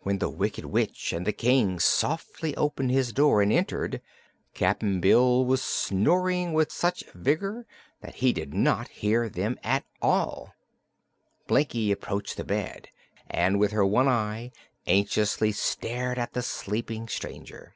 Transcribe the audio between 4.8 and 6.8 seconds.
Bill was snoring with